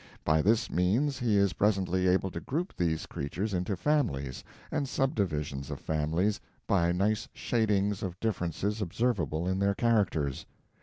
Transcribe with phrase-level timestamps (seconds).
[0.25, 5.69] By this means he is presently able to group these creatures into families and subdivisions
[5.69, 10.47] of families by nice shadings of differences observable in their characters.